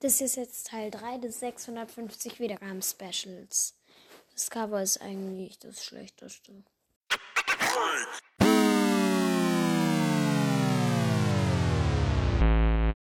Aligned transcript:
Das 0.00 0.20
ist 0.20 0.36
jetzt 0.36 0.68
Teil 0.68 0.92
3 0.92 1.18
des 1.18 1.40
650 1.40 2.38
Wiedergaben-Specials. 2.38 3.74
Das 4.32 4.48
Cover 4.48 4.80
ist 4.80 5.00
eigentlich 5.00 5.58
das 5.58 5.84
schlechteste. 5.84 6.62